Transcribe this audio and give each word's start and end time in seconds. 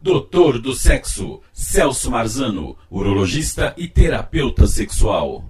Doutor 0.00 0.60
do 0.60 0.74
Sexo, 0.74 1.40
Celso 1.52 2.10
Marzano, 2.10 2.76
urologista 2.90 3.74
e 3.76 3.88
terapeuta 3.88 4.66
sexual. 4.66 5.44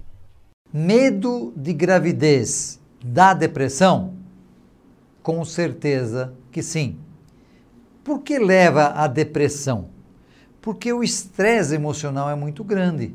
Medo 0.73 1.53
de 1.55 1.73
gravidez 1.73 2.79
dá 3.03 3.33
depressão? 3.33 4.13
Com 5.21 5.43
certeza 5.43 6.33
que 6.51 6.63
sim. 6.63 6.97
Por 8.03 8.21
que 8.21 8.39
leva 8.39 8.93
à 8.95 9.05
depressão? 9.05 9.89
Porque 10.61 10.93
o 10.93 11.03
estresse 11.03 11.75
emocional 11.75 12.29
é 12.29 12.35
muito 12.35 12.63
grande. 12.63 13.13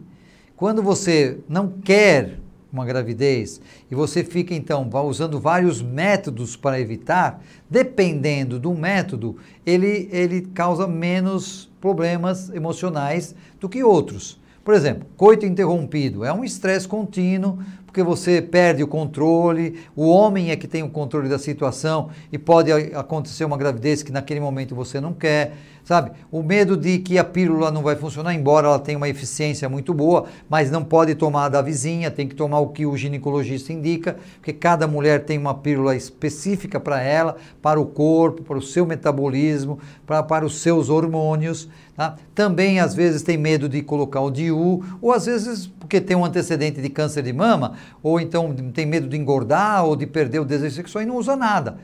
Quando 0.55 0.83
você 0.83 1.41
não 1.49 1.69
quer 1.69 2.42
uma 2.73 2.86
gravidez 2.86 3.61
e 3.91 3.95
você 3.95 4.25
fica 4.25 4.54
então 4.54 4.89
usando 5.04 5.39
vários 5.39 5.82
métodos 5.82 6.57
para 6.57 6.80
evitar, 6.80 7.43
dependendo 7.68 8.59
do 8.59 8.72
método, 8.75 9.36
ele, 9.66 10.09
ele 10.11 10.41
causa 10.41 10.86
menos 10.86 11.71
problemas 11.80 12.48
emocionais 12.50 13.35
do 13.61 13.68
que 13.68 13.85
outros. 13.85 14.40
Por 14.64 14.75
exemplo, 14.75 15.07
coito 15.16 15.44
interrompido 15.44 16.25
é 16.25 16.32
um 16.32 16.44
estresse 16.44 16.86
contínuo, 16.86 17.58
porque 17.85 18.03
você 18.03 18.40
perde 18.40 18.82
o 18.82 18.86
controle, 18.86 19.80
o 19.94 20.08
homem 20.08 20.50
é 20.50 20.57
que 20.57 20.66
tem 20.66 20.82
o 20.82 20.89
controle 20.89 21.29
da 21.29 21.39
situação 21.39 22.08
e 22.32 22.39
pode 22.39 22.72
acontecer 22.72 23.44
uma 23.44 23.57
gravidez 23.58 24.02
que 24.02 24.11
naquele 24.11 24.41
momento 24.41 24.75
você 24.75 24.99
não 24.99 25.13
quer, 25.13 25.54
sabe? 25.85 26.13
O 26.31 26.43
medo 26.43 26.77
de 26.77 26.99
que 26.99 27.18
a 27.18 27.25
pílula 27.25 27.71
não 27.71 27.82
vai 27.82 27.96
funcionar, 27.96 28.35
embora 28.35 28.67
ela 28.67 28.79
tenha 28.79 28.96
uma 28.96 29.09
eficiência 29.09 29.68
muito 29.68 29.93
boa, 29.93 30.27
mas 30.49 30.71
não 30.71 30.85
pode 30.85 31.14
tomar 31.14 31.49
da 31.49 31.61
vizinha, 31.61 32.11
tem 32.11 32.28
que 32.28 32.34
tomar 32.34 32.61
o 32.61 32.69
que 32.69 32.86
o 32.86 32.97
ginecologista 32.97 33.72
indica, 33.72 34.17
porque 34.36 34.53
cada 34.53 34.86
mulher 34.86 35.25
tem 35.25 35.39
uma 35.39 35.55
pílula 35.55 35.97
específica 35.97 36.78
para 36.78 37.03
ela, 37.03 37.36
para 37.61 37.81
o 37.81 37.86
corpo, 37.86 38.42
para 38.42 38.58
o 38.58 38.62
seu 38.62 38.86
metabolismo, 38.86 39.78
para, 40.06 40.22
para 40.22 40.45
os 40.45 40.61
seus 40.61 40.89
hormônios. 40.89 41.69
Tá? 41.97 42.17
Também, 42.34 42.80
às 42.80 42.94
vezes, 42.94 43.22
tem 43.22 43.36
medo 43.36 43.69
de 43.69 43.83
colocar 43.83 44.20
o 44.20 44.30
DIU, 44.30 44.83
ou 45.00 45.12
às 45.12 45.27
vezes 45.27 45.66
porque 45.66 46.00
tem 46.00 46.16
um 46.16 46.25
antecedente 46.25 46.80
de 46.80 46.88
câncer 46.88 47.22
de 47.22 47.33
mama, 47.33 47.75
ou 48.03 48.19
então 48.19 48.55
tem 48.72 48.86
medo 48.86 49.08
de 49.08 49.16
engordar 49.16 49.84
ou 49.84 49.94
de 49.94 50.06
perder 50.06 50.41
o 50.41 50.44
desejo 50.44 50.75
sexual 50.75 51.03
e 51.03 51.06
não 51.06 51.16
usa 51.16 51.36
nada. 51.36 51.78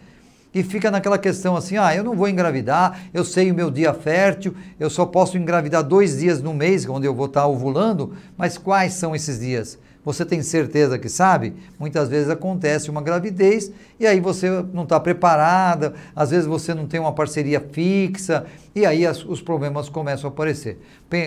E 0.58 0.62
fica 0.64 0.90
naquela 0.90 1.18
questão 1.18 1.54
assim: 1.54 1.76
ah, 1.76 1.94
eu 1.94 2.02
não 2.02 2.16
vou 2.16 2.28
engravidar, 2.28 3.02
eu 3.14 3.24
sei 3.24 3.52
o 3.52 3.54
meu 3.54 3.70
dia 3.70 3.94
fértil, 3.94 4.56
eu 4.80 4.90
só 4.90 5.06
posso 5.06 5.38
engravidar 5.38 5.84
dois 5.84 6.18
dias 6.18 6.42
no 6.42 6.52
mês, 6.52 6.84
onde 6.88 7.06
eu 7.06 7.14
vou 7.14 7.26
estar 7.26 7.46
ovulando, 7.46 8.14
mas 8.36 8.58
quais 8.58 8.94
são 8.94 9.14
esses 9.14 9.38
dias? 9.38 9.78
Você 10.08 10.24
tem 10.24 10.42
certeza 10.42 10.98
que 10.98 11.06
sabe? 11.06 11.52
Muitas 11.78 12.08
vezes 12.08 12.30
acontece 12.30 12.88
uma 12.88 13.02
gravidez 13.02 13.70
e 14.00 14.06
aí 14.06 14.20
você 14.20 14.64
não 14.72 14.84
está 14.84 14.98
preparada, 14.98 15.92
às 16.16 16.30
vezes 16.30 16.46
você 16.46 16.72
não 16.72 16.86
tem 16.86 16.98
uma 16.98 17.12
parceria 17.12 17.60
fixa 17.60 18.46
e 18.74 18.86
aí 18.86 19.04
as, 19.04 19.22
os 19.22 19.42
problemas 19.42 19.90
começam 19.90 20.30
a 20.30 20.32
aparecer. 20.32 20.80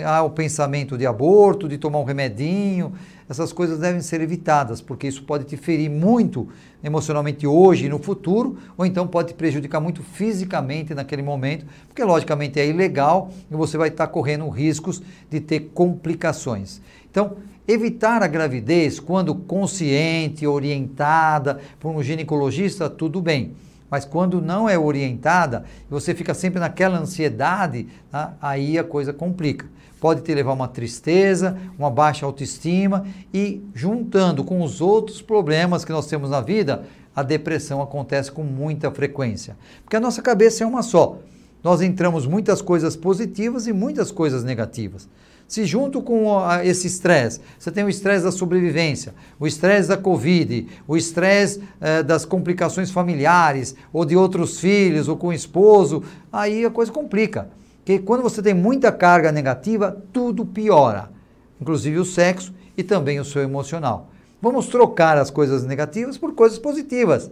Há 0.04 0.24
o 0.24 0.32
pensamento 0.32 0.98
de 0.98 1.06
aborto, 1.06 1.70
de 1.70 1.78
tomar 1.78 2.00
um 2.00 2.04
remedinho, 2.04 2.94
essas 3.30 3.54
coisas 3.54 3.78
devem 3.78 4.02
ser 4.02 4.20
evitadas, 4.20 4.82
porque 4.82 5.08
isso 5.08 5.26
pode 5.26 5.44
te 5.44 5.56
ferir 5.56 5.88
muito 5.88 6.50
emocionalmente 6.84 7.46
hoje 7.46 7.86
e 7.86 7.90
no 7.90 8.00
futuro, 8.00 8.58
ou 8.76 8.84
então 8.84 9.06
pode 9.06 9.28
te 9.28 9.34
prejudicar 9.36 9.80
muito 9.80 10.02
fisicamente 10.02 10.96
naquele 10.96 11.22
momento, 11.22 11.68
porque 11.88 12.04
logicamente 12.04 12.60
é 12.60 12.68
ilegal 12.68 13.30
e 13.52 13.54
você 13.54 13.78
vai 13.78 13.90
estar 13.90 14.08
correndo 14.08 14.50
riscos 14.50 15.04
de 15.30 15.40
ter 15.40 15.70
complicações. 15.72 16.82
Então, 17.12 17.38
Evitar 17.72 18.22
a 18.22 18.28
gravidez 18.28 19.00
quando 19.00 19.34
consciente, 19.34 20.46
orientada 20.46 21.62
por 21.80 21.90
um 21.96 22.04
ginecologista, 22.04 22.90
tudo 22.90 23.22
bem. 23.22 23.54
Mas 23.90 24.04
quando 24.04 24.42
não 24.42 24.68
é 24.68 24.78
orientada, 24.78 25.64
você 25.90 26.14
fica 26.14 26.34
sempre 26.34 26.60
naquela 26.60 27.00
ansiedade, 27.00 27.88
tá? 28.12 28.34
aí 28.42 28.78
a 28.78 28.84
coisa 28.84 29.14
complica. 29.14 29.70
Pode 30.02 30.20
te 30.20 30.36
levar 30.36 30.52
uma 30.52 30.68
tristeza, 30.68 31.58
uma 31.80 31.90
baixa 31.90 32.26
autoestima 32.26 33.06
e 33.34 33.64
juntando 33.74 34.44
com 34.44 34.62
os 34.62 34.82
outros 34.82 35.22
problemas 35.22 35.86
que 35.86 35.94
nós 35.94 36.08
temos 36.08 36.30
na 36.30 36.42
vida, 36.42 36.84
a 37.16 37.24
depressão 37.24 37.82
acontece 37.82 38.30
com 38.30 38.44
muita 38.44 38.92
frequência. 38.92 39.56
Porque 39.82 39.96
a 39.96 40.02
nossa 40.02 40.22
cabeça 40.22 40.66
é 40.66 40.68
uma 40.68 40.84
só. 40.84 41.20
Nós 41.64 41.82
entramos 41.82 42.26
muitas 42.26 42.62
coisas 42.62 42.96
positivas 42.96 43.68
e 43.68 43.74
muitas 43.74 44.12
coisas 44.12 44.44
negativas. 44.44 45.08
Se 45.48 45.66
junto 45.66 46.02
com 46.02 46.38
esse 46.64 46.88
estresse, 46.88 47.42
você 47.60 47.70
tem 47.70 47.84
o 47.84 47.90
estresse 47.90 48.24
da 48.24 48.32
sobrevivência, 48.32 49.14
o 49.38 49.46
estresse 49.46 49.90
da 49.90 49.98
Covid, 49.98 50.66
o 50.88 50.96
estresse 50.96 51.62
eh, 51.82 52.02
das 52.02 52.24
complicações 52.24 52.90
familiares, 52.90 53.76
ou 53.92 54.06
de 54.06 54.16
outros 54.16 54.62
filhos, 54.62 55.10
ou 55.10 55.18
com 55.18 55.28
o 55.28 55.34
esposo, 55.34 56.04
aí 56.32 56.64
a 56.64 56.70
coisa 56.70 56.90
complica. 56.90 57.50
Porque 57.80 58.00
quando 58.00 58.24
você 58.24 58.42
tem 58.42 58.54
muita 58.54 58.94
carga 58.94 59.30
negativa, 59.30 60.02
tudo 60.14 60.46
piora, 60.46 61.12
inclusive 61.60 62.00
o 62.00 62.06
sexo 62.06 62.54
e 62.78 62.82
também 62.82 63.20
o 63.20 63.26
seu 63.26 63.42
emocional. 63.42 64.10
Vamos 64.42 64.68
trocar 64.68 65.18
as 65.18 65.30
coisas 65.30 65.66
negativas 65.66 66.18
por 66.18 66.34
coisas 66.34 66.58
positivas. 66.58 67.30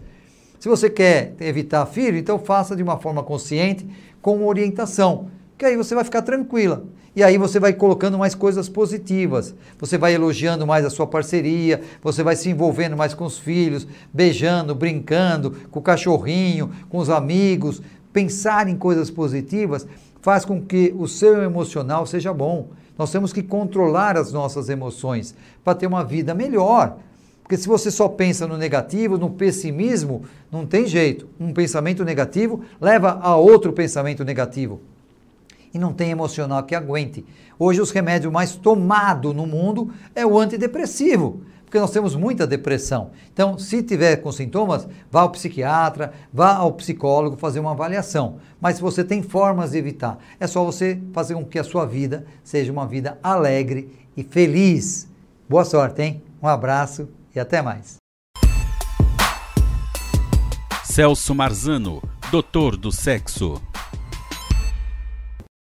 Se 0.59 0.67
você 0.67 0.89
quer 0.89 1.35
evitar 1.39 1.85
filho, 1.85 2.17
então 2.17 2.37
faça 2.37 2.75
de 2.75 2.83
uma 2.83 2.97
forma 2.97 3.23
consciente, 3.23 3.87
com 4.21 4.45
orientação, 4.45 5.27
que 5.57 5.63
aí 5.63 5.77
você 5.77 5.95
vai 5.95 6.03
ficar 6.03 6.21
tranquila. 6.21 6.83
E 7.15 7.23
aí 7.23 7.37
você 7.37 7.59
vai 7.59 7.73
colocando 7.73 8.17
mais 8.17 8.35
coisas 8.35 8.67
positivas. 8.67 9.55
Você 9.79 9.97
vai 9.97 10.13
elogiando 10.13 10.67
mais 10.67 10.85
a 10.85 10.89
sua 10.89 11.07
parceria, 11.07 11.81
você 12.01 12.23
vai 12.23 12.35
se 12.35 12.49
envolvendo 12.49 12.97
mais 12.97 13.13
com 13.13 13.25
os 13.25 13.39
filhos, 13.39 13.87
beijando, 14.13 14.75
brincando, 14.75 15.51
com 15.71 15.79
o 15.79 15.83
cachorrinho, 15.83 16.71
com 16.89 16.97
os 16.97 17.09
amigos. 17.09 17.81
Pensar 18.11 18.67
em 18.67 18.75
coisas 18.75 19.09
positivas 19.09 19.87
faz 20.21 20.43
com 20.43 20.61
que 20.61 20.93
o 20.97 21.07
seu 21.07 21.41
emocional 21.41 22.05
seja 22.05 22.33
bom. 22.33 22.69
Nós 22.97 23.11
temos 23.11 23.31
que 23.31 23.41
controlar 23.41 24.17
as 24.17 24.33
nossas 24.33 24.67
emoções 24.67 25.33
para 25.63 25.75
ter 25.75 25.87
uma 25.87 26.03
vida 26.03 26.33
melhor. 26.33 26.97
Porque 27.49 27.63
se 27.63 27.67
você 27.67 27.89
só 27.89 28.07
pensa 28.07 28.45
no 28.45 28.55
negativo, 28.55 29.17
no 29.17 29.31
pessimismo, 29.31 30.21
não 30.51 30.67
tem 30.67 30.85
jeito. 30.85 31.27
Um 31.39 31.51
pensamento 31.51 32.05
negativo 32.05 32.61
leva 32.79 33.17
a 33.23 33.35
outro 33.37 33.73
pensamento 33.73 34.23
negativo 34.23 34.79
e 35.73 35.79
não 35.79 35.91
tem 35.91 36.11
emocional 36.11 36.61
que 36.61 36.75
aguente. 36.75 37.25
Hoje 37.57 37.81
os 37.81 37.89
remédios 37.89 38.31
mais 38.31 38.55
tomados 38.55 39.33
no 39.35 39.47
mundo 39.47 39.91
é 40.13 40.23
o 40.23 40.38
antidepressivo, 40.38 41.41
porque 41.65 41.79
nós 41.79 41.89
temos 41.89 42.15
muita 42.15 42.45
depressão. 42.45 43.09
Então, 43.33 43.57
se 43.57 43.81
tiver 43.81 44.17
com 44.17 44.31
sintomas, 44.31 44.88
vá 45.09 45.21
ao 45.21 45.31
psiquiatra, 45.31 46.13
vá 46.31 46.53
ao 46.53 46.73
psicólogo 46.73 47.35
fazer 47.35 47.59
uma 47.59 47.71
avaliação. 47.71 48.35
Mas 48.61 48.75
se 48.75 48.81
você 48.83 49.03
tem 49.03 49.23
formas 49.23 49.71
de 49.71 49.79
evitar, 49.79 50.19
é 50.39 50.45
só 50.45 50.63
você 50.63 51.01
fazer 51.13 51.33
com 51.33 51.43
que 51.43 51.57
a 51.57 51.63
sua 51.63 51.88
vida 51.88 52.27
seja 52.43 52.71
uma 52.71 52.85
vida 52.85 53.17
alegre 53.23 53.89
e 54.15 54.21
feliz. 54.21 55.07
Boa 55.49 55.65
sorte, 55.65 56.03
hein? 56.03 56.21
Um 56.43 56.47
abraço 56.47 57.09
e 57.35 57.40
até 57.40 57.62
mais. 57.62 57.97
Celso 60.84 61.34
Marzano, 61.35 62.01
doutor 62.31 62.75
do 62.75 62.91
sexo. 62.91 63.62